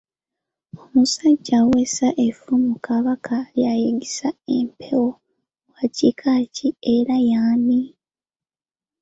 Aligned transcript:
Omusajja 0.81 1.53
aweesa 1.63 2.07
effumu 2.25 2.73
Kabaka 2.85 3.35
lyayiggisa 3.55 4.27
empeewo 4.57 5.09
wa 5.73 5.83
kika 5.95 6.33
ki 6.55 6.67
era 6.95 7.15
y'ani? 7.29 7.81